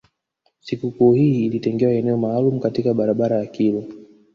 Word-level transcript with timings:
Sikukuu 0.61 1.13
hii 1.13 1.45
ilitengewa 1.45 1.91
eneo 1.93 2.17
maalum 2.17 2.59
katika 2.59 2.93
barabara 2.93 3.37
ya 3.37 3.45
kilwa 3.45 3.83